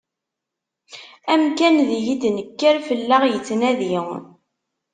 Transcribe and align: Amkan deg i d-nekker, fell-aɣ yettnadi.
Amkan 1.33 1.75
deg 1.89 2.03
i 2.13 2.15
d-nekker, 2.21 2.75
fell-aɣ 2.87 3.23
yettnadi. 3.27 3.95